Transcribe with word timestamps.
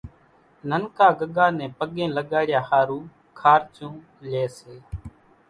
ننڪا 0.69 1.07
ڳڳا 1.19 1.45
نين 1.57 1.71
پڳين 1.79 2.09
لڳڙيا 2.17 2.59
ۿارُو 2.69 2.99
خارچون 3.39 3.93
لئي 4.29 4.45
سي، 4.57 4.75